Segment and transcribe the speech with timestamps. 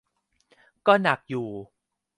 [0.87, 1.47] ก็หนักอยู่